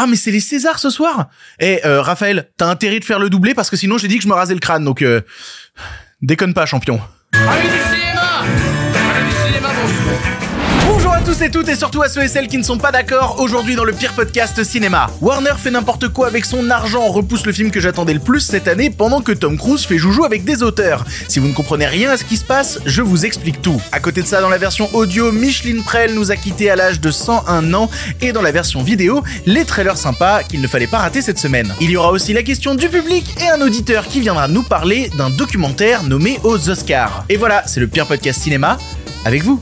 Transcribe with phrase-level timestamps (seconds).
[0.00, 1.26] Ah mais c'est les Césars ce soir
[1.58, 4.22] Eh euh, Raphaël, t'as intérêt de faire le doublé parce que sinon j'ai dit que
[4.22, 5.22] je me rasais le crâne, donc euh,
[6.22, 7.00] déconne pas champion.
[11.28, 13.74] Tous et toutes et surtout à ceux et celles qui ne sont pas d'accord aujourd'hui
[13.76, 15.10] dans le pire podcast cinéma.
[15.20, 18.66] Warner fait n'importe quoi avec son argent, repousse le film que j'attendais le plus cette
[18.66, 21.04] année pendant que Tom Cruise fait joujou avec des auteurs.
[21.28, 23.78] Si vous ne comprenez rien à ce qui se passe, je vous explique tout.
[23.92, 26.98] À côté de ça, dans la version audio, Micheline Prel nous a quitté à l'âge
[26.98, 27.90] de 101 ans
[28.22, 31.74] et dans la version vidéo, les trailers sympas qu'il ne fallait pas rater cette semaine.
[31.82, 35.10] Il y aura aussi la question du public et un auditeur qui viendra nous parler
[35.18, 37.26] d'un documentaire nommé aux Oscars.
[37.28, 38.78] Et voilà, c'est le pire podcast cinéma
[39.26, 39.60] avec vous.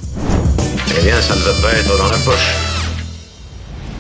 [0.94, 2.75] Eh bien, ça ne va pas être dans la poche.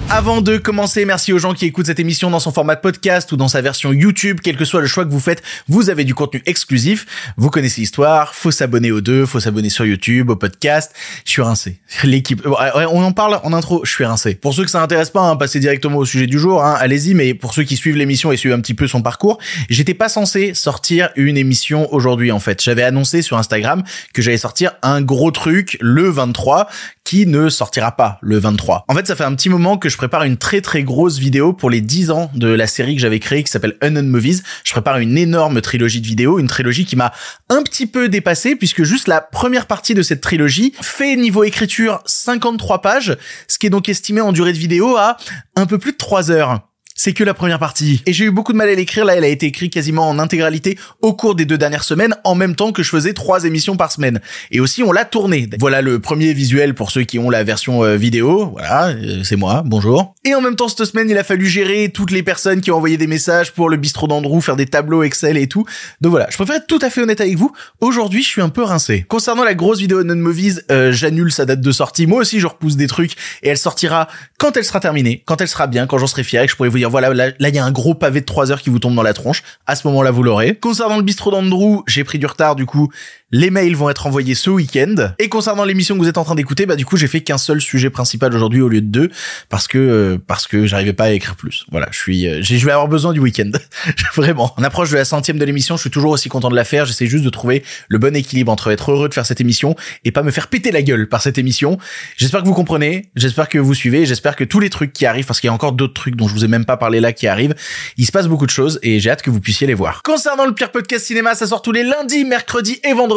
[0.08, 3.36] Avant de commencer, merci aux gens qui écoutent cette émission dans son format podcast ou
[3.36, 6.14] dans sa version YouTube, quel que soit le choix que vous faites, vous avez du
[6.14, 7.06] contenu exclusif.
[7.36, 10.94] Vous connaissez l'histoire, faut s'abonner aux deux, faut s'abonner sur YouTube, au podcast.
[11.24, 11.80] Je suis rincé.
[12.04, 14.36] L'équipe, ouais, on en parle en intro, je suis rincé.
[14.36, 17.14] Pour ceux que ça intéresse pas, hein, passez directement au sujet du jour, hein, allez-y,
[17.14, 20.08] mais pour ceux qui suivent l'émission et suivent un petit peu son parcours, j'étais pas
[20.08, 22.62] censé sortir une émission aujourd'hui en fait.
[22.62, 23.82] J'avais annoncé sur Instagram
[24.14, 26.68] que j'allais sortir un gros truc le 23
[27.06, 28.84] qui ne sortira pas le 23.
[28.88, 31.52] En fait, ça fait un petit moment que je prépare une très très grosse vidéo
[31.52, 34.42] pour les 10 ans de la série que j'avais créée qui s'appelle Unknown Movies.
[34.64, 37.12] Je prépare une énorme trilogie de vidéos, une trilogie qui m'a
[37.48, 42.02] un petit peu dépassé puisque juste la première partie de cette trilogie fait niveau écriture
[42.06, 43.16] 53 pages,
[43.48, 45.16] ce qui est donc estimé en durée de vidéo à
[45.54, 46.60] un peu plus de 3 heures.
[46.98, 48.02] C'est que la première partie.
[48.06, 49.04] Et j'ai eu beaucoup de mal à l'écrire.
[49.04, 52.34] Là, elle a été écrite quasiment en intégralité au cours des deux dernières semaines, en
[52.34, 54.22] même temps que je faisais trois émissions par semaine.
[54.50, 55.46] Et aussi, on l'a tournée.
[55.60, 58.46] Voilà le premier visuel pour ceux qui ont la version euh, vidéo.
[58.52, 59.62] Voilà, euh, c'est moi.
[59.66, 60.14] Bonjour.
[60.24, 62.76] Et en même temps, cette semaine, il a fallu gérer toutes les personnes qui ont
[62.76, 65.66] envoyé des messages pour le bistrot d'Andrew, faire des tableaux Excel et tout.
[66.00, 67.52] Donc voilà, je préfère être tout à fait honnête avec vous.
[67.82, 69.04] Aujourd'hui, je suis un peu rincé.
[69.06, 72.06] Concernant la grosse vidéo Non Movies, euh, j'annule sa date de sortie.
[72.06, 75.48] Moi aussi, je repousse des trucs et elle sortira quand elle sera terminée, quand elle
[75.48, 77.54] sera bien, quand j'en serai fier et que je pourrai vous dire voilà, là, il
[77.54, 79.42] y a un gros pavé de 3 heures qui vous tombe dans la tronche.
[79.66, 80.54] À ce moment-là, vous l'aurez.
[80.54, 82.90] Concernant le bistrot d'Andrew, j'ai pris du retard, du coup,
[83.32, 84.94] les mails vont être envoyés ce week-end.
[85.18, 87.38] Et concernant l'émission que vous êtes en train d'écouter, bah, du coup, j'ai fait qu'un
[87.38, 89.10] seul sujet principal aujourd'hui au lieu de deux,
[89.48, 91.64] parce que, euh, parce que j'arrivais pas à écrire plus.
[91.72, 93.50] Voilà, je suis, euh, je vais avoir besoin du week-end.
[94.14, 94.54] Vraiment.
[94.56, 96.86] En approche de la centième de l'émission, je suis toujours aussi content de la faire.
[96.86, 100.12] J'essaie juste de trouver le bon équilibre entre être heureux de faire cette émission et
[100.12, 101.78] pas me faire péter la gueule par cette émission.
[102.16, 103.06] J'espère que vous comprenez.
[103.16, 104.06] J'espère que vous suivez.
[104.06, 106.28] J'espère que tous les trucs qui arrivent, parce qu'il y a encore d'autres trucs dont
[106.28, 107.56] je vous ai même pas parlé là qui arrivent,
[107.96, 110.02] il se passe beaucoup de choses et j'ai hâte que vous puissiez les voir.
[110.04, 113.15] Concernant le pire podcast cinéma, ça sort tous les lundis, mercredis et vendredis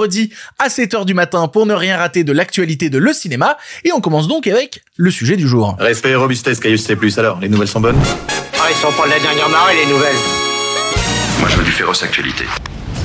[0.59, 3.57] à 7h du matin pour ne rien rater de l'actualité de le cinéma.
[3.83, 5.75] Et on commence donc avec le sujet du jour.
[5.79, 6.97] Respect et robustesse, Caius C+.
[7.17, 7.99] Alors, les nouvelles sont bonnes?
[8.59, 10.15] Ah, ils sont pas de la dernière marée, les nouvelles
[11.39, 12.45] Moi, je veux du féroce actualité.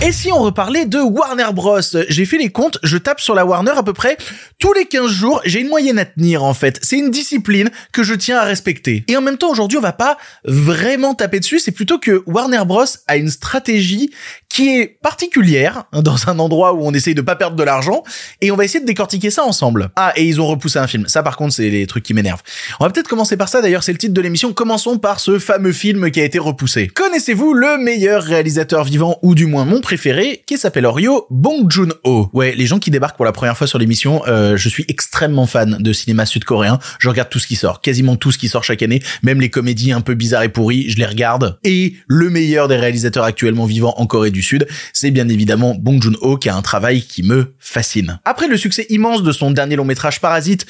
[0.02, 3.46] Et si on reparlait de Warner Bros J'ai fait les comptes, je tape sur la
[3.46, 4.18] Warner à peu près
[4.58, 6.78] tous les 15 jours, j'ai une moyenne à tenir en fait.
[6.82, 9.04] C'est une discipline que je tiens à respecter.
[9.08, 12.62] Et en même temps, aujourd'hui, on va pas vraiment taper dessus, c'est plutôt que Warner
[12.66, 14.10] Bros a une stratégie
[14.54, 18.04] qui est particulière hein, dans un endroit où on essaye de pas perdre de l'argent
[18.40, 19.90] et on va essayer de décortiquer ça ensemble.
[19.96, 21.08] Ah, et ils ont repoussé un film.
[21.08, 22.42] Ça par contre, c'est les trucs qui m'énervent.
[22.78, 24.52] On va peut-être commencer par ça d'ailleurs, c'est le titre de l'émission.
[24.52, 26.86] Commençons par ce fameux film qui a été repoussé.
[26.86, 32.30] Connaissez-vous le meilleur réalisateur vivant ou du moins mon préféré qui s'appelle Ryo Bong Joon-ho?
[32.32, 35.46] Ouais, les gens qui débarquent pour la première fois sur l'émission, euh, je suis extrêmement
[35.46, 36.78] fan de cinéma sud-coréen.
[37.00, 39.50] Je regarde tout ce qui sort, quasiment tout ce qui sort chaque année, même les
[39.50, 41.58] comédies un peu bizarres et pourries, je les regarde.
[41.64, 46.00] Et le meilleur des réalisateurs actuellement vivants en Corée du Sud, c'est bien évidemment Bong
[46.00, 48.20] Joon-ho qui a un travail qui me fascine.
[48.24, 50.66] Après le succès immense de son dernier long métrage Parasite,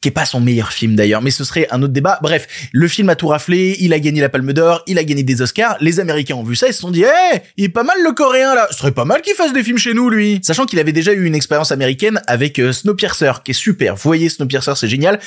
[0.00, 2.18] qui est pas son meilleur film d'ailleurs, mais ce serait un autre débat.
[2.22, 5.24] Bref, le film a tout raflé, il a gagné la Palme d'Or, il a gagné
[5.24, 5.76] des Oscars.
[5.80, 8.12] Les Américains ont vu ça, ils se sont dit, eh, il est pas mal le
[8.12, 8.68] Coréen là.
[8.70, 10.38] Ce serait pas mal qu'il fasse des films chez nous, lui.
[10.42, 13.96] Sachant qu'il avait déjà eu une expérience américaine avec euh, Snowpiercer, qui est super.
[13.96, 15.18] Vous voyez, Snowpiercer, c'est génial.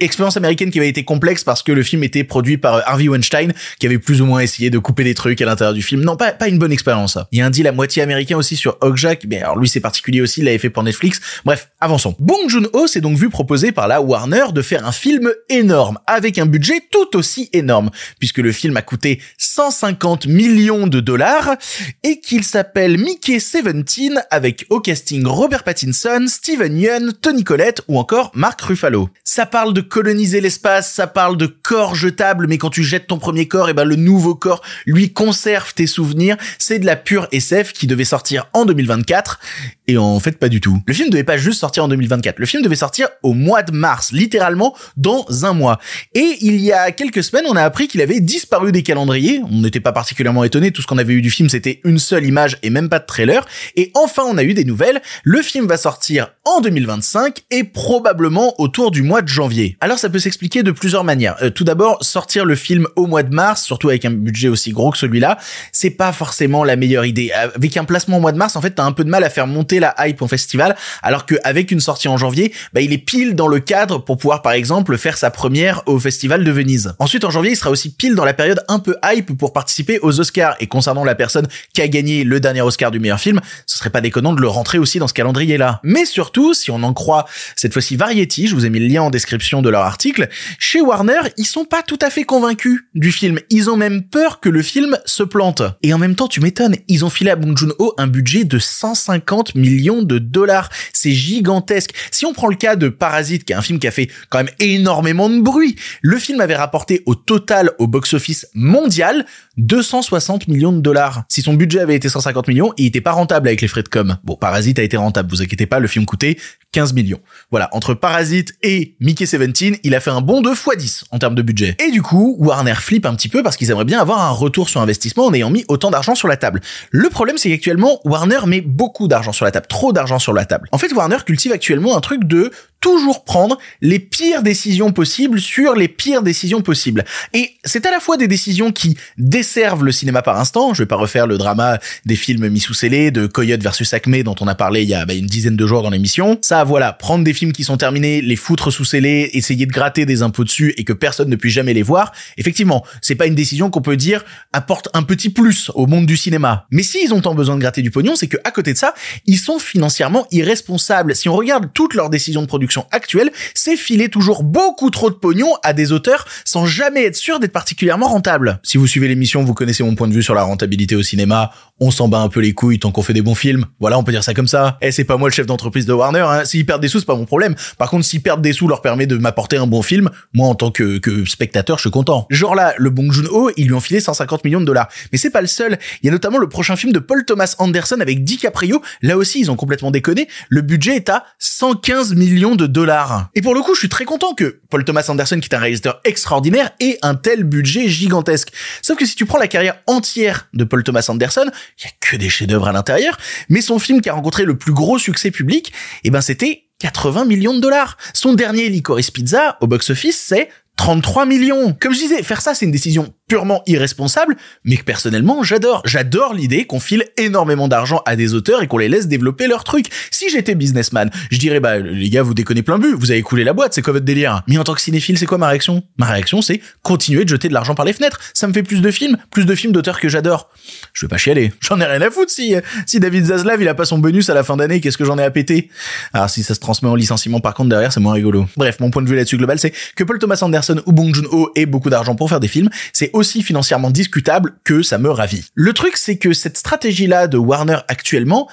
[0.00, 3.08] Expérience américaine qui avait été complexe parce que le film était produit par euh, Harvey
[3.08, 6.02] Weinstein, qui avait plus ou moins essayé de couper des trucs à l'intérieur du film.
[6.02, 7.18] Non, pas, pas une bonne expérience.
[7.32, 9.80] Il y a un deal à moitié américain aussi sur Okjak, mais alors lui c'est
[9.80, 11.20] particulier aussi, il l'avait fait pour Netflix.
[11.44, 12.14] Bref, avançons.
[12.18, 16.38] Bong Joon-ho s'est donc vu proposer par la Warner de faire un film énorme, avec
[16.38, 21.56] un budget tout aussi énorme, puisque le film a coûté 150 millions de dollars,
[22.02, 27.98] et qu'il s'appelle Mickey 17, avec au casting Robert Pattinson, Steven Yeun, Tony Collette ou
[27.98, 29.08] encore Mark Ruffalo.
[29.24, 33.18] Ça parle de coloniser l'espace, ça parle de corps jetables, mais quand tu jettes ton
[33.18, 37.28] premier corps, et ben le nouveau corps lui conserve tes souvenirs, c'est de la pure
[37.32, 39.40] SF qui devait sortir en 2024,
[39.86, 40.82] et en fait pas du tout.
[40.86, 43.72] Le film devait pas juste sortir en 2024, le film devait sortir au mois de
[43.72, 45.78] mars mars, littéralement dans un mois.
[46.14, 49.40] Et il y a quelques semaines, on a appris qu'il avait disparu des calendriers.
[49.50, 52.24] On n'était pas particulièrement étonné, tout ce qu'on avait eu du film, c'était une seule
[52.24, 53.44] image et même pas de trailer.
[53.76, 55.00] Et enfin, on a eu des nouvelles.
[55.24, 59.76] Le film va sortir en 2025 et probablement autour du mois de janvier.
[59.80, 61.36] Alors ça peut s'expliquer de plusieurs manières.
[61.42, 64.72] Euh, tout d'abord, sortir le film au mois de mars, surtout avec un budget aussi
[64.72, 65.38] gros que celui-là,
[65.72, 67.30] c'est pas forcément la meilleure idée.
[67.32, 69.30] Avec un placement au mois de mars, en fait, t'as un peu de mal à
[69.30, 72.98] faire monter la hype au festival, alors qu'avec une sortie en janvier, bah, il est
[72.98, 76.94] pile dans le cadre pour pouvoir, par exemple, faire sa première au festival de Venise.
[76.98, 79.98] Ensuite, en janvier, il sera aussi pile dans la période un peu hype pour participer
[80.00, 80.56] aux Oscars.
[80.60, 83.90] Et concernant la personne qui a gagné le dernier Oscar du meilleur film, ce serait
[83.90, 85.80] pas déconnant de le rentrer aussi dans ce calendrier-là.
[85.82, 89.02] Mais surtout, si on en croit cette fois-ci Variety, je vous ai mis le lien
[89.02, 90.28] en description de leur article,
[90.58, 93.38] chez Warner, ils sont pas tout à fait convaincus du film.
[93.50, 95.62] Ils ont même peur que le film se plante.
[95.82, 98.58] Et en même temps, tu m'étonnes, ils ont filé à Bong Joon-ho un budget de
[98.58, 100.68] 150 millions de dollars.
[100.92, 101.94] C'est gigantesque.
[102.10, 104.38] Si on prend le cas de Parasite, qui est un film qui a fait quand
[104.38, 109.26] même énormément de bruit, le film avait rapporté au total au box-office mondial
[109.56, 111.24] 260 millions de dollars.
[111.28, 113.88] Si son budget avait été 150 millions, il était pas rentable avec les frais de
[113.88, 114.16] com.
[114.24, 116.36] Bon, Parasite a été rentable, vous inquiétez pas, le film coûtait
[116.72, 117.20] 15 millions.
[117.50, 121.34] Voilà, entre Parasite et Mickey 17, il a fait un bond de x10 en termes
[121.34, 121.76] de budget.
[121.84, 124.68] Et du coup, Warner flippe un petit peu parce qu'ils aimeraient bien avoir un retour
[124.68, 126.60] sur investissement en ayant mis autant d'argent sur la table.
[126.90, 130.44] Le problème, c'est qu'actuellement, Warner met beaucoup d'argent sur la table, trop d'argent sur la
[130.44, 130.68] table.
[130.72, 135.74] En fait, Warner cultive actuellement un truc de toujours prendre les pires décisions possibles sur
[135.74, 137.04] les pires décisions possibles.
[137.32, 140.86] Et c'est à la fois des décisions qui desservent le cinéma par instant, je vais
[140.86, 144.46] pas refaire le drama des films mis sous scellés, de Coyote versus Acme dont on
[144.46, 146.38] a parlé il y a bah, une dizaine de jours dans l'émission.
[146.42, 150.06] Ça, voilà, prendre des films qui sont terminés, les foutre sous scellés, essayer de gratter
[150.06, 152.12] des impôts dessus et que personne ne puisse jamais les voir.
[152.36, 156.16] Effectivement, c'est pas une décision qu'on peut dire apporte un petit plus au monde du
[156.16, 156.66] cinéma.
[156.70, 158.94] Mais s'ils ont tant besoin de gratter du pognon, c'est que à côté de ça,
[159.26, 161.14] ils sont financièrement irresponsables.
[161.14, 165.14] Si on regarde toutes leurs décisions de production actuelle, c'est filer toujours beaucoup trop de
[165.14, 168.60] pognon à des auteurs sans jamais être sûr d'être particulièrement rentable.
[168.62, 171.52] Si vous suivez l'émission, vous connaissez mon point de vue sur la rentabilité au cinéma.
[171.80, 173.66] On s'en bat un peu les couilles tant qu'on fait des bons films.
[173.78, 174.78] Voilà, on peut dire ça comme ça.
[174.80, 176.26] Eh, c'est pas moi le chef d'entreprise de Warner.
[176.28, 176.44] Hein.
[176.44, 177.54] S'ils perdent des sous, c'est pas mon problème.
[177.78, 180.54] Par contre, s'ils perdent des sous leur permet de m'apporter un bon film, moi en
[180.54, 182.26] tant que, que spectateur, je suis content.
[182.30, 184.88] Genre là, le Bong Joon-ho, ils lui ont filé 150 millions de dollars.
[185.12, 185.78] Mais c'est pas le seul.
[186.02, 188.82] Il y a notamment le prochain film de Paul Thomas Anderson avec DiCaprio.
[189.02, 190.28] Là aussi, ils ont complètement déconné.
[190.48, 193.30] Le budget est à 115 millions de dollars.
[193.34, 195.60] Et pour le coup, je suis très content que Paul Thomas Anderson, qui est un
[195.60, 198.52] réalisateur extraordinaire, ait un tel budget gigantesque.
[198.82, 201.90] Sauf que si tu prends la carrière entière de Paul Thomas Anderson, il y a
[202.00, 203.18] que des chefs-d'œuvre à l'intérieur,
[203.48, 205.72] mais son film qui a rencontré le plus gros succès public,
[206.04, 207.96] eh ben c'était 80 millions de dollars.
[208.14, 211.76] Son dernier Licorice Pizza au box-office, c'est 33 millions.
[211.80, 215.82] Comme je disais, faire ça, c'est une décision purement irresponsable, mais que personnellement, j'adore.
[215.84, 219.64] J'adore l'idée qu'on file énormément d'argent à des auteurs et qu'on les laisse développer leur
[219.64, 219.86] truc.
[220.10, 223.44] Si j'étais businessman, je dirais, bah, les gars, vous déconnez plein but, vous avez coulé
[223.44, 224.42] la boîte, c'est quoi votre délire?
[224.48, 225.82] Mais en tant que cinéphile, c'est quoi ma réaction?
[225.98, 228.18] Ma réaction, c'est continuer de jeter de l'argent par les fenêtres.
[228.34, 230.50] Ça me fait plus de films, plus de films d'auteurs que j'adore.
[230.94, 231.52] Je vais pas chialer.
[231.60, 232.54] J'en ai rien à foutre si,
[232.86, 235.18] si David Zaslav, il a pas son bonus à la fin d'année, qu'est-ce que j'en
[235.18, 235.70] ai à péter?
[236.12, 238.46] Alors, si ça se transmet en licenciement, par contre, derrière, c'est moins rigolo.
[238.56, 241.50] Bref, mon point de vue là-dessus global, c'est que Paul Thomas Anderson ou Bong Joon-ho
[241.54, 245.44] aient beaucoup d'argent pour faire des films, c'est aussi financièrement discutable que ça me ravit.
[245.54, 248.48] Le truc, c'est que cette stratégie-là de Warner actuellement,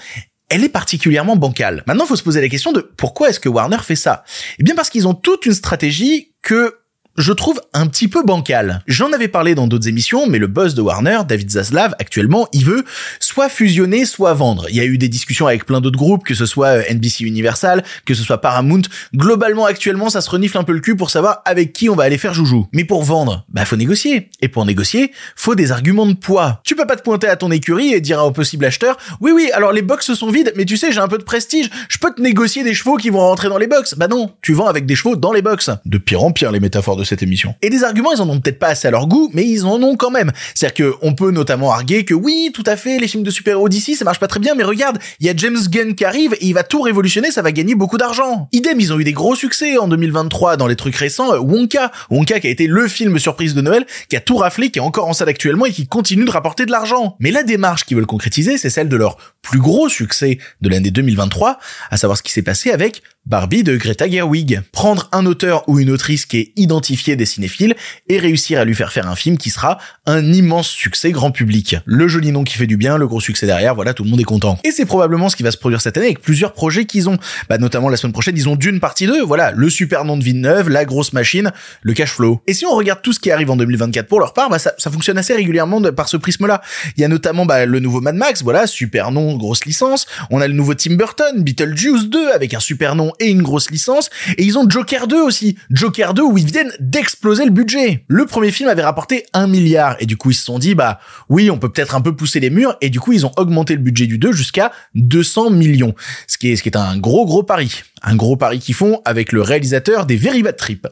[0.49, 1.83] elle est particulièrement bancale.
[1.87, 4.23] Maintenant, faut se poser la question de pourquoi est-ce que Warner fait ça?
[4.59, 6.75] Eh bien parce qu'ils ont toute une stratégie que
[7.17, 8.83] je trouve un petit peu bancal.
[8.87, 12.65] J'en avais parlé dans d'autres émissions, mais le boss de Warner, David Zaslav, actuellement, il
[12.65, 12.83] veut
[13.19, 14.67] soit fusionner, soit vendre.
[14.69, 17.23] Il y a eu des discussions avec plein d'autres groupes, que ce soit euh, NBC
[17.23, 18.81] Universal, que ce soit Paramount.
[19.15, 22.03] Globalement, actuellement, ça se renifle un peu le cul pour savoir avec qui on va
[22.03, 22.67] aller faire joujou.
[22.73, 24.29] Mais pour vendre, bah faut négocier.
[24.41, 26.61] Et pour négocier, faut des arguments de poids.
[26.63, 29.31] Tu peux pas te pointer à ton écurie et dire à un possible acheteur, oui
[29.33, 31.97] oui, alors les box sont vides, mais tu sais, j'ai un peu de prestige, je
[31.97, 33.95] peux te négocier des chevaux qui vont rentrer dans les box.
[33.95, 35.69] Bah non, tu vends avec des chevaux dans les box.
[35.85, 37.55] De pire en pire les métaphores de cette émission.
[37.61, 39.81] Et des arguments, ils en ont peut-être pas assez à leur goût, mais ils en
[39.81, 40.31] ont quand même.
[40.53, 43.95] C'est-à-dire qu'on peut notamment arguer que oui, tout à fait, les films de super-héros d'ici,
[43.95, 46.45] ça marche pas très bien, mais regarde, il y a James Gunn qui arrive et
[46.47, 48.49] il va tout révolutionner, ça va gagner beaucoup d'argent.
[48.51, 51.33] Idem, ils ont eu des gros succès en 2023 dans les trucs récents.
[51.33, 54.69] Euh, Wonka, Wonka qui a été le film surprise de Noël, qui a tout raflé,
[54.69, 57.15] qui est encore en salle actuellement et qui continue de rapporter de l'argent.
[57.19, 60.91] Mais la démarche qu'ils veulent concrétiser, c'est celle de leur plus gros succès de l'année
[60.91, 61.59] 2023,
[61.91, 64.61] à savoir ce qui s'est passé avec Barbie de Greta Gerwig.
[64.71, 67.73] Prendre un auteur ou une autrice qui est identifié des cinéphiles
[68.07, 71.77] et réussir à lui faire faire un film qui sera un immense succès grand public.
[71.85, 74.19] Le joli nom qui fait du bien, le gros succès derrière, voilà, tout le monde
[74.19, 74.59] est content.
[74.63, 77.17] Et c'est probablement ce qui va se produire cette année avec plusieurs projets qu'ils ont.
[77.49, 80.23] Bah, notamment la semaine prochaine, ils ont d'une partie d'eux, voilà, le super nom de
[80.23, 81.51] Villeneuve, la grosse machine,
[81.81, 82.41] le cash flow.
[82.45, 84.75] Et si on regarde tout ce qui arrive en 2024 pour leur part, bah, ça,
[84.91, 86.61] fonctionne assez régulièrement par ce prisme-là.
[86.95, 90.05] Il y a notamment, bah, le nouveau Mad Max, voilà, super nom, grosse licence.
[90.29, 93.69] On a le nouveau Tim Burton, Beetlejuice 2, avec un super nom et une grosse
[93.69, 94.09] licence.
[94.37, 95.57] Et ils ont Joker 2 aussi.
[95.69, 98.03] Joker 2 où ils viennent d'exploser le budget.
[98.07, 99.95] Le premier film avait rapporté un milliard.
[99.99, 102.39] Et du coup, ils se sont dit, bah oui, on peut peut-être un peu pousser
[102.39, 102.77] les murs.
[102.81, 105.95] Et du coup, ils ont augmenté le budget du 2 jusqu'à 200 millions.
[106.27, 109.01] Ce qui est, ce qui est un gros, gros pari un gros pari qu'ils font
[109.03, 110.87] avec le réalisateur des Very Bad Trip.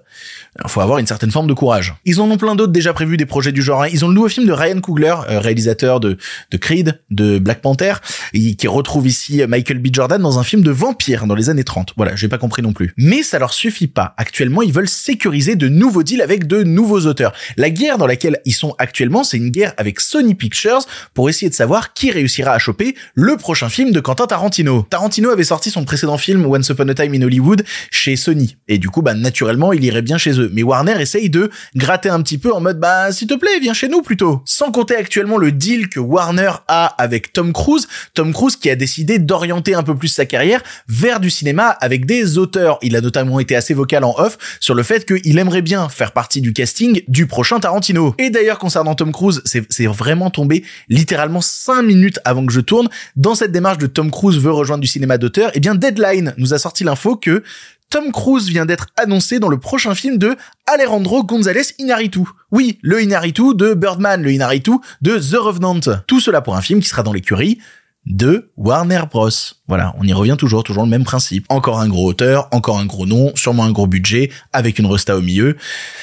[0.64, 1.94] Il faut avoir une certaine forme de courage.
[2.06, 3.84] Ils en ont plein d'autres déjà prévus des projets du genre.
[3.84, 3.88] Hein.
[3.92, 6.18] Ils ont le nouveau film de Ryan Coogler, euh, réalisateur de,
[6.52, 7.94] de Creed, de Black Panther,
[8.34, 9.88] et qui retrouve ici Michael B.
[9.92, 11.94] Jordan dans un film de vampire dans les années 30.
[11.98, 12.94] Voilà, j'ai pas compris non plus.
[12.98, 14.14] Mais ça leur suffit pas.
[14.18, 17.34] Actuellement, ils veulent sécuriser de nouveaux deals avec de nouveaux auteurs.
[17.58, 20.82] La guerre dans laquelle ils sont actuellement, c'est une guerre avec Sony Pictures
[21.14, 24.86] pour essayer de savoir qui réussira à choper le prochain film de Quentin Tarantino.
[24.90, 28.58] Tarantino avait sorti son précédent film Once Upon a Time in Hollywood chez Sony.
[28.68, 30.50] Et du coup, bah, naturellement, il irait bien chez eux.
[30.54, 33.74] Mais Warner essaye de gratter un petit peu en mode, bah, s'il te plaît, viens
[33.74, 34.42] chez nous plutôt.
[34.46, 37.88] Sans compter actuellement le deal que Warner a avec Tom Cruise.
[38.14, 42.03] Tom Cruise qui a décidé d'orienter un peu plus sa carrière vers du cinéma avec
[42.06, 42.78] des auteurs.
[42.82, 46.12] Il a notamment été assez vocal en off sur le fait qu'il aimerait bien faire
[46.12, 48.16] partie du casting du prochain Tarantino.
[48.18, 52.90] Et d'ailleurs, concernant Tom Cruise, c'est vraiment tombé littéralement 5 minutes avant que je tourne.
[53.16, 56.54] Dans cette démarche de Tom Cruise veut rejoindre du cinéma d'auteur, eh bien Deadline nous
[56.54, 57.44] a sorti l'info que
[57.90, 62.22] Tom Cruise vient d'être annoncé dans le prochain film de Alejandro González Inarritu.
[62.52, 65.80] Oui, le Inarritu de Birdman, le Inarritu de The Revenant.
[66.08, 67.60] Tout cela pour un film qui sera dans l'écurie
[68.08, 69.30] de Warner Bros.
[69.70, 71.46] Voilà, on y revient toujours, toujours le même principe.
[71.48, 75.16] Encore un gros auteur, encore un gros nom, sûrement un gros budget, avec une resta
[75.16, 75.56] au milieu.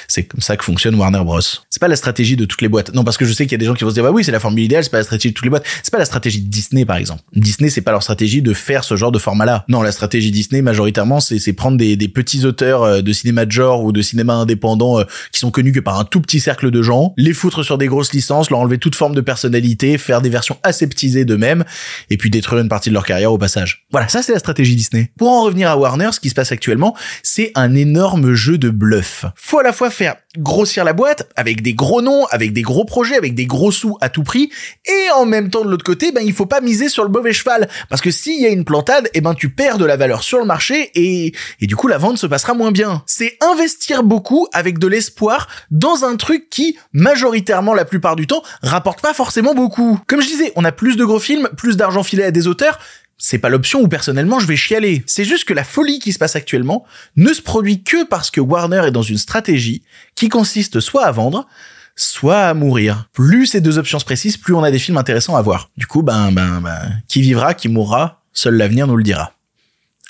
[0.09, 1.40] C'est comme ça que fonctionne Warner Bros.
[1.69, 2.95] C'est pas la stratégie de toutes les boîtes.
[2.95, 4.12] Non, parce que je sais qu'il y a des gens qui vont se dire, bah
[4.12, 5.67] oui, c'est la formule idéale, c'est pas la stratégie de toutes les boîtes.
[5.83, 7.23] C'est pas la stratégie de Disney, par exemple.
[7.37, 9.67] Disney, c'est pas leur stratégie de faire ce genre de format-là.
[9.69, 13.52] Non, la stratégie Disney, majoritairement, c'est prendre des, des, petits auteurs euh, de cinéma de
[13.52, 16.71] genre ou de cinéma indépendant euh, qui sont connus que par un tout petit cercle
[16.71, 20.23] de gens, les foutre sur des grosses licences, leur enlever toute forme de personnalité, faire
[20.23, 21.64] des versions aseptisées d'eux-mêmes,
[22.09, 23.50] et puis détruire une partie de leur carrière au passage.
[23.90, 25.11] Voilà, ça c'est la stratégie Disney.
[25.19, 28.71] Pour en revenir à Warner, ce qui se passe actuellement, c'est un énorme jeu de
[28.71, 29.25] bluff.
[29.37, 32.85] Faut à la fois faire grossir la boîte avec des gros noms, avec des gros
[32.85, 34.50] projets, avec des gros sous à tout prix,
[34.87, 37.33] et en même temps de l'autre côté, ben il faut pas miser sur le mauvais
[37.33, 40.23] cheval, parce que s'il y a une plantade, eh ben tu perds de la valeur
[40.23, 43.02] sur le marché et et du coup la vente se passera moins bien.
[43.07, 48.43] C'est investir beaucoup avec de l'espoir dans un truc qui majoritairement la plupart du temps
[48.62, 49.99] rapporte pas forcément beaucoup.
[50.07, 52.79] Comme je disais, on a plus de gros films, plus d'argent filé à des auteurs,
[53.21, 55.05] c'est pas l'option où personnellement je vais chialer.
[55.07, 56.85] C'est juste que la folie qui se passe actuellement
[57.17, 59.83] ne se produit que parce que Warner est dans une stratégie
[60.15, 61.47] qui consiste soit à vendre,
[61.95, 63.09] soit à mourir.
[63.12, 65.71] Plus ces deux options se précisent, plus on a des films intéressants à voir.
[65.77, 69.33] Du coup, ben, ben, ben, qui vivra, qui mourra, seul l'avenir nous le dira.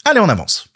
[0.05, 0.70] Allez, on avance.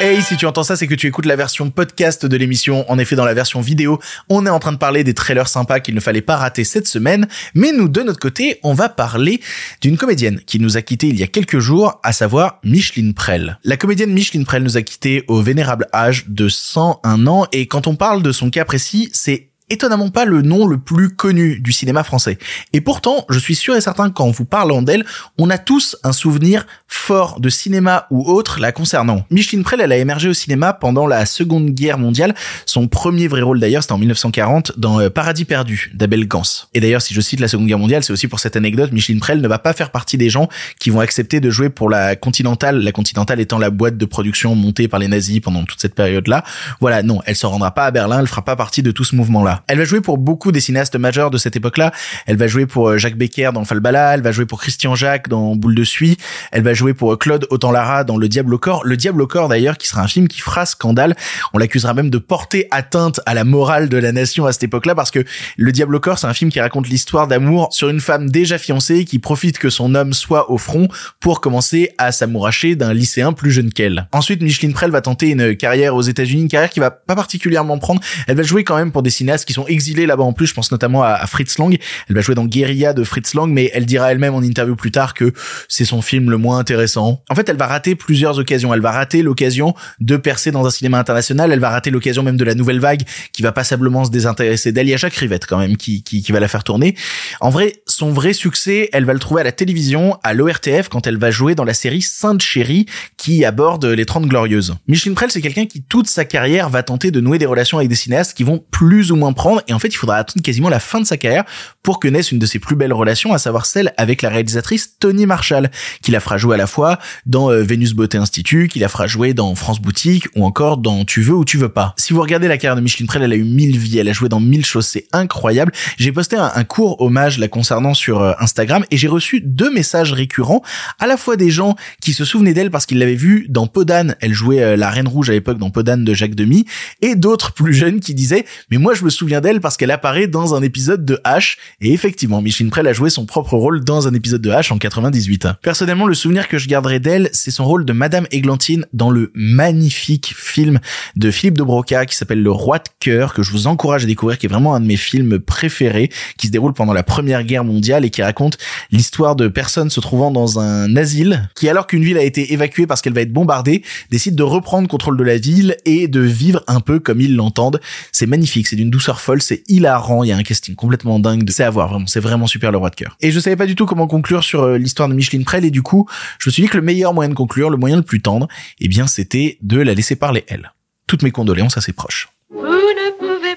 [0.00, 2.84] Hey, si tu entends ça, c'est que tu écoutes la version podcast de l'émission.
[2.90, 5.78] En effet, dans la version vidéo, on est en train de parler des trailers sympas
[5.78, 7.28] qu'il ne fallait pas rater cette semaine.
[7.54, 9.40] Mais nous, de notre côté, on va parler
[9.80, 13.60] d'une comédienne qui nous a quitté il y a quelques jours, à savoir Micheline Prel.
[13.62, 17.46] La comédienne Micheline Prel nous a quitté au vénérable âge de 101 ans.
[17.52, 21.10] Et quand on parle de son cas précis, c'est étonnamment pas le nom le plus
[21.10, 22.38] connu du cinéma français.
[22.72, 25.04] Et pourtant, je suis sûr et certain qu'en vous parlant d'elle,
[25.38, 29.24] on a tous un souvenir fort de cinéma ou autre la concernant.
[29.30, 32.34] Micheline Prel, elle a émergé au cinéma pendant la Seconde Guerre mondiale.
[32.66, 36.42] Son premier vrai rôle d'ailleurs, c'était en 1940 dans euh, Paradis perdu d'Abel Gans.
[36.74, 39.20] Et d'ailleurs, si je cite la Seconde Guerre mondiale, c'est aussi pour cette anecdote, Micheline
[39.20, 42.16] Prel ne va pas faire partie des gens qui vont accepter de jouer pour la
[42.16, 45.94] Continentale, la Continentale étant la boîte de production montée par les nazis pendant toute cette
[45.94, 46.44] période-là.
[46.80, 49.16] Voilà, non, elle se rendra pas à Berlin, elle fera pas partie de tout ce
[49.16, 49.53] mouvement-là.
[49.68, 51.92] Elle va jouer pour beaucoup des cinéastes majeurs de cette époque-là.
[52.26, 55.28] Elle va jouer pour euh, Jacques Becker dans Falbala, elle va jouer pour Christian Jacques
[55.28, 56.16] dans Boule de Suie,
[56.52, 58.84] elle va jouer pour euh, Claude Autant-Lara dans Le Diable au corps.
[58.84, 61.16] Le Diable au corps d'ailleurs, qui sera un film qui fera scandale.
[61.52, 64.94] On l'accusera même de porter atteinte à la morale de la nation à cette époque-là
[64.94, 65.24] parce que
[65.56, 68.58] Le Diable au corps, c'est un film qui raconte l'histoire d'amour sur une femme déjà
[68.58, 70.88] fiancée qui profite que son homme soit au front
[71.20, 74.08] pour commencer à s'amouracher d'un lycéen plus jeune qu'elle.
[74.12, 77.78] Ensuite, Micheline Prel va tenter une carrière aux États-Unis, une carrière qui va pas particulièrement
[77.78, 78.00] prendre.
[78.26, 80.46] Elle va jouer quand même pour des cinéastes qui sont exilé là-bas en plus.
[80.46, 81.76] Je pense notamment à, Fritz Lang.
[82.08, 84.90] Elle va jouer dans Guerilla de Fritz Lang, mais elle dira elle-même en interview plus
[84.90, 85.32] tard que
[85.68, 87.22] c'est son film le moins intéressant.
[87.30, 88.72] En fait, elle va rater plusieurs occasions.
[88.74, 91.52] Elle va rater l'occasion de percer dans un cinéma international.
[91.52, 94.88] Elle va rater l'occasion même de la nouvelle vague qui va passablement se désintéresser d'elle.
[94.88, 96.96] Il Rivette quand même qui, qui va la faire tourner.
[97.40, 101.06] En vrai, son vrai succès, elle va le trouver à la télévision, à l'ORTF, quand
[101.06, 102.86] elle va jouer dans la série Sainte Chérie
[103.16, 104.74] qui aborde les 30 Glorieuses.
[104.88, 107.88] Micheline Prel, c'est quelqu'un qui toute sa carrière va tenter de nouer des relations avec
[107.88, 110.68] des cinéastes qui vont plus ou moins prendre et en fait, il faudra attendre quasiment
[110.68, 111.44] la fin de sa carrière
[111.82, 114.98] pour que naisse une de ses plus belles relations, à savoir celle avec la réalisatrice
[114.98, 115.70] Tony Marshall,
[116.02, 119.06] qui la fera jouer à la fois dans euh, Vénus Beauté Institut, qui la fera
[119.06, 121.94] jouer dans France Boutique ou encore dans Tu veux ou tu veux pas.
[121.96, 124.12] Si vous regardez la carrière de Micheline Prel, elle a eu mille vies, elle a
[124.12, 125.72] joué dans mille choses, c'est incroyable.
[125.98, 129.72] J'ai posté un, court hommage la concernant concernant sur euh, Instagram et j'ai reçu deux
[129.72, 130.62] messages récurrents,
[130.98, 134.16] à la fois des gens qui se souvenaient d'elle parce qu'ils l'avaient vue dans Podane,
[134.20, 136.64] elle jouait euh, la Reine Rouge à l'époque dans Podane de Jacques Demy,
[137.02, 140.26] et d'autres plus jeunes qui disaient mais moi je me souviens d'elle parce qu'elle apparaît
[140.26, 144.08] dans un épisode de H et effectivement Micheline Prel a joué son propre rôle dans
[144.08, 145.48] un épisode de H en 98.
[145.62, 149.30] Personnellement le souvenir que je garderai d'elle c'est son rôle de Madame Églantine dans le
[149.34, 150.80] magnifique film
[151.16, 154.06] de Philippe de Broca qui s'appelle Le Roi de cœur que je vous encourage à
[154.06, 157.44] découvrir qui est vraiment un de mes films préférés qui se déroule pendant la Première
[157.44, 158.58] Guerre mondiale et qui raconte
[158.90, 162.86] l'histoire de personnes se trouvant dans un asile qui alors qu'une ville a été évacuée
[162.86, 166.62] parce qu'elle va être bombardée décide de reprendre contrôle de la ville et de vivre
[166.66, 167.80] un peu comme ils l'entendent.
[168.12, 171.48] C'est magnifique, c'est d'une douceur folle, c'est hilarant, il y a un casting complètement dingue,
[171.50, 173.16] c'est à voir vraiment, c'est vraiment super le roi de cœur.
[173.20, 175.70] Et je savais pas du tout comment conclure sur euh, l'histoire de Micheline Prel et
[175.70, 178.02] du coup, je me suis dit que le meilleur moyen de conclure, le moyen le
[178.02, 178.48] plus tendre,
[178.80, 180.72] eh bien c'était de la laisser parler elle.
[181.06, 182.28] Toutes mes condoléances à ses proches.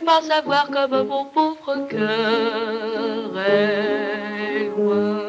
[0.08, 5.20] Pas savoir comme mon pauvre cœur est loin.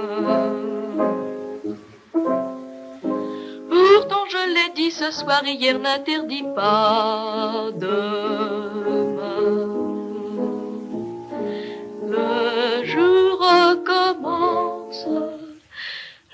[3.69, 9.19] Pourtant je l'ai dit ce soir, hier n'interdit pas demain.
[12.07, 15.09] Le jour recommence,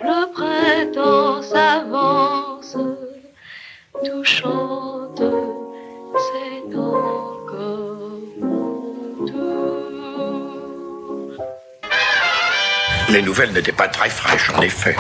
[0.03, 2.77] le printemps s'avance,
[4.05, 5.23] tout chante,
[6.25, 7.34] c'est encore
[13.15, 14.97] Les nouvelles n'étaient pas très fraîches, en effet.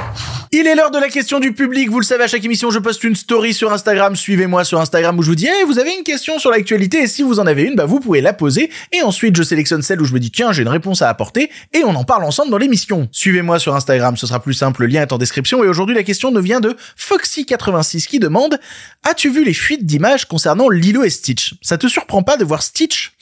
[0.52, 1.90] Il est l'heure de la question du public.
[1.90, 4.14] Vous le savez, à chaque émission, je poste une story sur Instagram.
[4.14, 7.06] Suivez-moi sur Instagram où je vous dis, hey, vous avez une question sur l'actualité et
[7.08, 8.70] si vous en avez une, bah, vous pouvez la poser.
[8.92, 11.50] Et ensuite, je sélectionne celle où je me dis, tiens, j'ai une réponse à apporter
[11.72, 13.08] et on en parle ensemble dans l'émission.
[13.10, 14.82] Suivez-moi sur Instagram, ce sera plus simple.
[14.82, 15.64] Le lien est en description.
[15.64, 18.60] Et aujourd'hui, la question nous vient de Foxy86 qui demande,
[19.02, 21.56] as-tu vu les fuites d'images concernant Lilo et Stitch?
[21.62, 23.16] Ça te surprend pas de voir Stitch?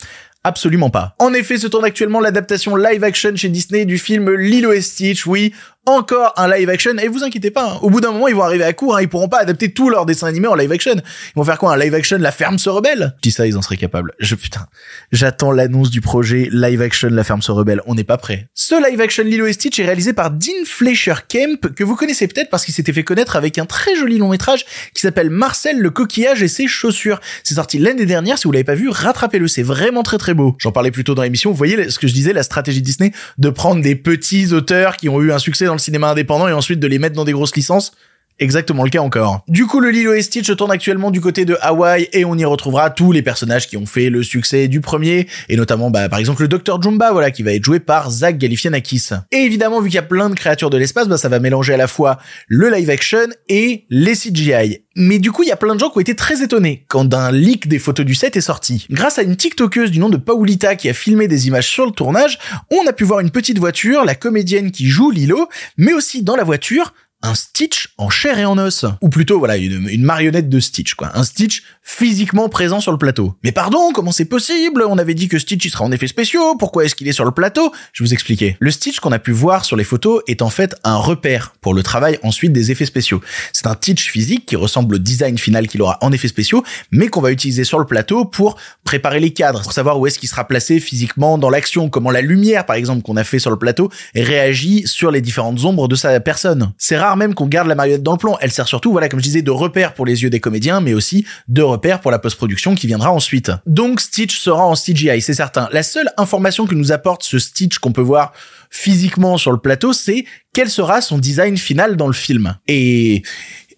[0.44, 1.14] Absolument pas.
[1.20, 5.24] En effet, se tourne actuellement l'adaptation live action chez Disney du film Lilo et Stitch.
[5.24, 5.54] Oui,
[5.86, 6.96] encore un live action.
[6.98, 8.96] Et vous inquiétez pas, hein, au bout d'un moment, ils vont arriver à court.
[8.96, 10.94] Hein, ils pourront pas adapter tous leurs dessins animés en live action.
[10.94, 13.14] Ils vont faire quoi Un live action La Ferme se rebelle?
[13.16, 14.12] Je dis ça, ils en seraient capables?
[14.18, 14.66] Je putain,
[15.10, 17.80] j'attends l'annonce du projet live action La Ferme se rebelle.
[17.86, 18.48] On n'est pas prêt.
[18.54, 22.28] Ce live action Lilo et Stitch est réalisé par Dean Fleischer Kemp que vous connaissez
[22.28, 25.78] peut-être parce qu'il s'était fait connaître avec un très joli long métrage qui s'appelle Marcel
[25.78, 27.20] le coquillage et ses chaussures.
[27.42, 28.38] C'est sorti l'année dernière.
[28.38, 29.48] Si vous l'avez pas vu, rattrapez-le.
[29.48, 30.56] C'est vraiment très très beau.
[30.58, 31.50] J'en parlais plus tôt dans l'émission.
[31.50, 35.08] Vous voyez ce que je disais, la stratégie Disney de prendre des petits auteurs qui
[35.08, 37.56] ont eu un succès le cinéma indépendant et ensuite de les mettre dans des grosses
[37.56, 37.92] licences.
[38.38, 39.42] Exactement le cas encore.
[39.48, 42.44] Du coup, le Lilo et Stitch tourne actuellement du côté de Hawaï et on y
[42.44, 46.18] retrouvera tous les personnages qui ont fait le succès du premier et notamment, bah, par
[46.18, 46.82] exemple, le Dr.
[46.82, 49.10] Jumba, voilà, qui va être joué par Zach Galifianakis.
[49.30, 51.74] Et évidemment, vu qu'il y a plein de créatures de l'espace, bah, ça va mélanger
[51.74, 52.18] à la fois
[52.48, 54.82] le live action et les CGI.
[54.96, 57.14] Mais du coup, il y a plein de gens qui ont été très étonnés quand
[57.14, 58.86] un leak des photos du set est sorti.
[58.90, 61.92] Grâce à une TikTokeuse du nom de Paulita qui a filmé des images sur le
[61.92, 62.38] tournage,
[62.70, 66.36] on a pu voir une petite voiture, la comédienne qui joue Lilo, mais aussi dans
[66.36, 66.92] la voiture,
[67.22, 68.84] un Stitch en chair et en os.
[69.00, 71.10] Ou plutôt, voilà, une, marionnette de Stitch, quoi.
[71.14, 73.34] Un Stitch physiquement présent sur le plateau.
[73.44, 74.84] Mais pardon, comment c'est possible?
[74.86, 76.56] On avait dit que Stitch, il serait en effets spéciaux.
[76.56, 77.72] Pourquoi est-ce qu'il est sur le plateau?
[77.92, 78.56] Je vous expliquer.
[78.60, 81.74] Le Stitch qu'on a pu voir sur les photos est en fait un repère pour
[81.74, 83.20] le travail ensuite des effets spéciaux.
[83.52, 87.08] C'est un Stitch physique qui ressemble au design final qu'il aura en effets spéciaux, mais
[87.08, 90.28] qu'on va utiliser sur le plateau pour préparer les cadres, pour savoir où est-ce qu'il
[90.28, 93.58] sera placé physiquement dans l'action, comment la lumière, par exemple, qu'on a fait sur le
[93.58, 96.72] plateau, réagit sur les différentes ombres de sa personne.
[96.78, 98.36] C'est rare même qu'on garde la marionnette dans le plan.
[98.40, 100.94] Elle sert surtout, voilà, comme je disais, de repère pour les yeux des comédiens, mais
[100.94, 103.50] aussi de repère pour la post-production qui viendra ensuite.
[103.66, 105.68] Donc Stitch sera en CGI, c'est certain.
[105.72, 108.32] La seule information que nous apporte ce Stitch qu'on peut voir
[108.70, 112.56] physiquement sur le plateau, c'est quel sera son design final dans le film.
[112.68, 113.22] Et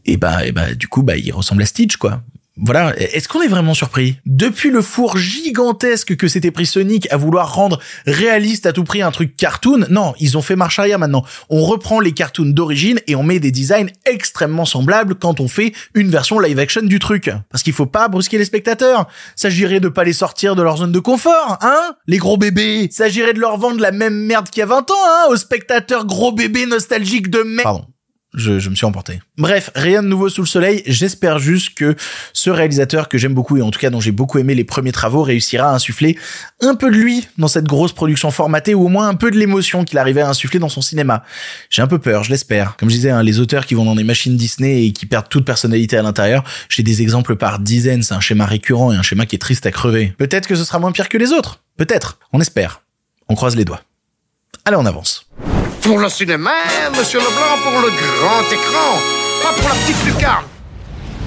[0.06, 2.22] et bah, et bah du coup bah il ressemble à Stitch quoi.
[2.56, 4.16] Voilà, est-ce qu'on est vraiment surpris?
[4.26, 9.02] Depuis le four gigantesque que s'était pris Sonic à vouloir rendre réaliste à tout prix
[9.02, 11.24] un truc cartoon, non, ils ont fait marche arrière maintenant.
[11.50, 15.72] On reprend les cartoons d'origine et on met des designs extrêmement semblables quand on fait
[15.94, 17.28] une version live action du truc.
[17.50, 19.08] Parce qu'il faut pas brusquer les spectateurs.
[19.34, 21.96] S'agirait de pas les sortir de leur zone de confort, hein?
[22.06, 22.88] Les gros bébés.
[22.92, 25.26] S'agirait de leur vendre la même merde qu'il y a 20 ans, hein?
[25.30, 27.64] Aux spectateurs gros bébés nostalgiques de merde.
[27.64, 27.84] Pardon
[28.34, 29.20] je, me suis emporté.
[29.38, 30.82] Bref, rien de nouveau sous le soleil.
[30.86, 31.96] J'espère juste que
[32.32, 34.92] ce réalisateur que j'aime beaucoup et en tout cas dont j'ai beaucoup aimé les premiers
[34.92, 36.18] travaux réussira à insuffler
[36.60, 39.38] un peu de lui dans cette grosse production formatée ou au moins un peu de
[39.38, 41.24] l'émotion qu'il arrivait à insuffler dans son cinéma.
[41.70, 42.76] J'ai un peu peur, je l'espère.
[42.76, 45.28] Comme je disais, hein, les auteurs qui vont dans des machines Disney et qui perdent
[45.28, 48.02] toute personnalité à l'intérieur, j'ai des exemples par dizaines.
[48.02, 50.12] C'est un schéma récurrent et un schéma qui est triste à crever.
[50.18, 51.60] Peut-être que ce sera moins pire que les autres.
[51.76, 52.18] Peut-être.
[52.32, 52.82] On espère.
[53.28, 53.80] On croise les doigts.
[54.64, 55.26] Allez, on avance.
[55.84, 56.50] Pour le cinéma,
[56.96, 58.98] monsieur Leblanc, pour le grand écran,
[59.42, 60.53] pas pour la petite lucarne.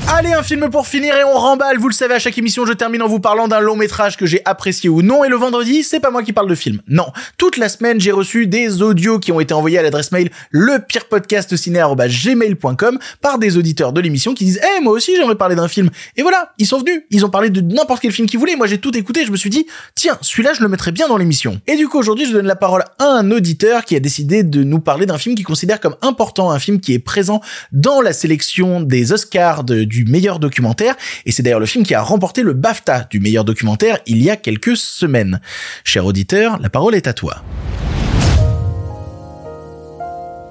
[0.09, 1.77] Allez, un film pour finir et on remballe.
[1.77, 4.25] Vous le savez, à chaque émission, je termine en vous parlant d'un long métrage que
[4.25, 5.23] j'ai apprécié ou non.
[5.23, 6.81] Et le vendredi, c'est pas moi qui parle de film.
[6.87, 7.05] Non.
[7.37, 12.97] Toute la semaine, j'ai reçu des audios qui ont été envoyés à l'adresse mail lepirepodcastciné.gmail.com
[13.21, 15.89] par des auditeurs de l'émission qui disent, eh, moi aussi, j'aimerais parler d'un film.
[16.15, 17.01] Et voilà, ils sont venus.
[17.11, 18.55] Ils ont parlé de n'importe quel film qu'ils voulaient.
[18.55, 19.23] Moi, j'ai tout écouté.
[19.25, 21.59] Je me suis dit, tiens, celui-là, je le mettrais bien dans l'émission.
[21.67, 24.63] Et du coup, aujourd'hui, je donne la parole à un auditeur qui a décidé de
[24.63, 27.41] nous parler d'un film qu'il considère comme important, un film qui est présent
[27.73, 31.93] dans la sélection des Oscars de- du meilleur documentaire, et c'est d'ailleurs le film qui
[31.93, 35.41] a remporté le BAFTA du meilleur documentaire il y a quelques semaines.
[35.83, 37.43] Cher auditeur, la parole est à toi.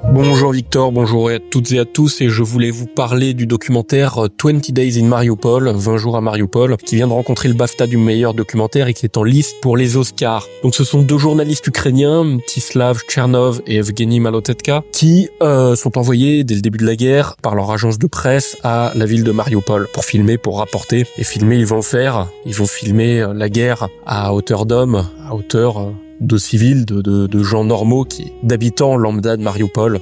[0.08, 4.24] Bonjour Victor, bonjour à toutes et à tous et je voulais vous parler du documentaire
[4.24, 7.86] euh, 20 Days in Mariupol, 20 jours à Mariupol, qui vient de rencontrer le BAFTA
[7.86, 10.46] du meilleur documentaire et qui est en liste pour les Oscars.
[10.62, 16.44] Donc ce sont deux journalistes ukrainiens, Mstislav Tchernov et Evgeny Malotetka, qui euh, sont envoyés
[16.44, 19.32] dès le début de la guerre par leur agence de presse à la ville de
[19.32, 21.06] Mariupol pour filmer, pour rapporter.
[21.18, 25.34] Et filmer, ils vont faire, ils vont filmer euh, la guerre à hauteur d'homme, à
[25.34, 25.90] hauteur euh,
[26.20, 30.00] de civils, de, de, de gens normaux, qui d'habitants lambda de Mariupol.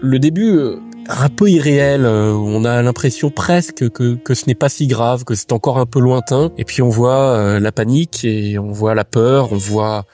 [0.00, 0.76] Le- début euh,
[1.08, 5.24] un peu irréel, euh, on a l'impression presque que, que ce n'est pas si grave,
[5.24, 8.72] que c'est encore un peu lointain, et puis on voit euh, la panique, et on
[8.72, 10.06] voit la peur, on voit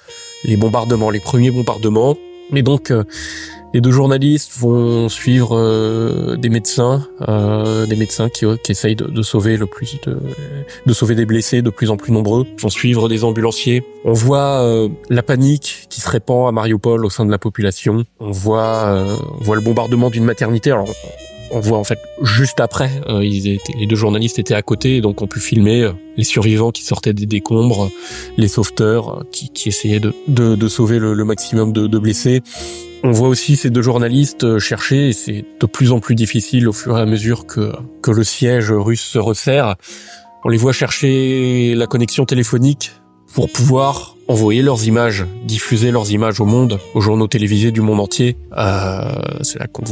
[0.45, 2.16] les bombardements, les premiers bombardements,
[2.53, 2.93] et donc
[3.72, 9.06] les deux journalistes vont suivre euh, des médecins, euh, des médecins qui, qui essayent de,
[9.06, 10.18] de sauver le plus de,
[10.87, 12.46] de sauver des blessés de plus en plus nombreux.
[12.59, 13.83] Vont suivre des ambulanciers.
[14.04, 18.04] On voit euh, la panique qui se répand à Mariupol au sein de la population.
[18.18, 20.70] On voit, euh, on voit le bombardement d'une maternité.
[20.70, 20.88] Alors,
[21.52, 25.00] on voit en fait juste après, euh, ils étaient, les deux journalistes étaient à côté,
[25.00, 27.90] donc on pu filmer euh, les survivants qui sortaient des décombres,
[28.37, 31.98] les sauveteurs euh, qui, qui essayaient de, de, de sauver le, le maximum de, de
[31.98, 32.42] blessés.
[33.02, 36.68] On voit aussi ces deux journalistes euh, chercher, et c'est de plus en plus difficile
[36.68, 39.76] au fur et à mesure que, que le siège russe se resserre.
[40.44, 42.92] On les voit chercher la connexion téléphonique
[43.32, 48.00] pour pouvoir envoyer leurs images, diffuser leurs images au monde, aux journaux télévisés du monde
[48.00, 48.36] entier.
[48.56, 49.82] Euh, c'est là qu'on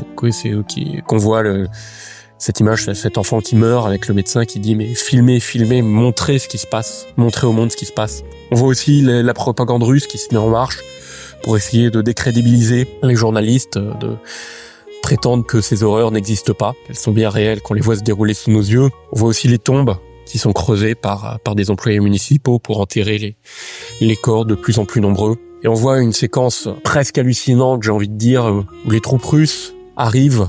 [0.69, 1.67] qui- qu'on voit le,
[2.39, 6.39] cette image, cet enfant qui meurt avec le médecin qui dit mais filmez, filmez, montrez
[6.39, 8.23] ce qui se passe, montrez au monde ce qui se passe.
[8.51, 10.79] On voit aussi la, la propagande russe qui se met en marche
[11.43, 14.17] pour essayer de décrédibiliser les journalistes, de
[15.03, 18.35] prétendre que ces horreurs n'existent pas, qu'elles sont bien réelles, qu'on les voit se dérouler
[18.35, 18.91] sous nos yeux.
[19.13, 19.97] On voit aussi les tombes
[20.27, 23.37] qui sont creusées par, par des employés municipaux pour enterrer
[24.01, 25.37] les, corps de plus en plus nombreux.
[25.63, 29.75] Et on voit une séquence presque hallucinante, j'ai envie de dire, où les troupes russes
[29.97, 30.49] arrivent.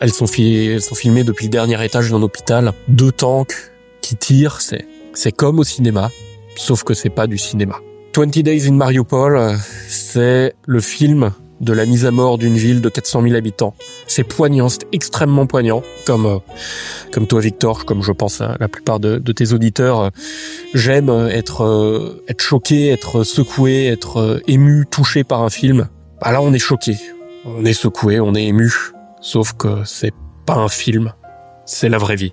[0.00, 2.72] Elles, sont elles sont filmées depuis le dernier étage d'un hôpital.
[2.88, 6.10] Deux tanks qui tirent, c'est comme au cinéma,
[6.56, 7.80] sauf que c'est pas du cinéma.
[8.12, 9.56] 20 Days in Mariupol, euh,
[9.88, 13.74] c'est le film de la mise à mort d'une ville de 400 000 habitants.
[14.08, 16.38] C'est poignant, c'est extrêmement poignant, comme euh,
[17.12, 20.00] comme toi Victor, comme je pense à la plupart de, tes auditeurs.
[20.00, 20.08] euh,
[20.74, 25.88] J'aime être être choqué, être secoué, être ému, touché par un film.
[26.20, 26.96] Bah là, on est choqué,
[27.44, 28.72] on est secoué, on est ému.
[29.20, 30.14] Sauf que c'est
[30.46, 31.12] pas un film,
[31.64, 32.32] c'est la vraie vie.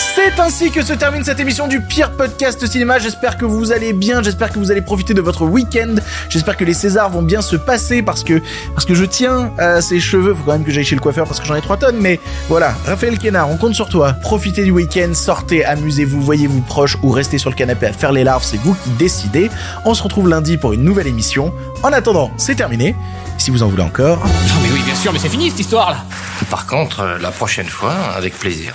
[0.00, 2.98] C'est ainsi que se termine cette émission du pire podcast cinéma.
[2.98, 5.94] J'espère que vous allez bien, j'espère que vous allez profiter de votre week-end.
[6.30, 8.40] J'espère que les Césars vont bien se passer parce que
[8.74, 10.32] parce que je tiens à ces cheveux.
[10.34, 11.98] Faut quand même que j'aille chez le coiffeur parce que j'en ai 3 tonnes.
[12.00, 14.14] Mais voilà, Raphaël Kénard, on compte sur toi.
[14.14, 18.24] Profitez du week-end, sortez, amusez-vous, voyez-vous proches ou restez sur le canapé à faire les
[18.24, 18.44] larves.
[18.44, 19.50] C'est vous qui décidez.
[19.84, 21.52] On se retrouve lundi pour une nouvelle émission.
[21.82, 22.96] En attendant, c'est terminé.
[23.36, 24.18] Si vous en voulez encore.
[24.18, 26.04] Non mais oui, bien sûr, mais c'est fini cette histoire là
[26.48, 28.72] Par contre, euh, la prochaine fois, avec plaisir.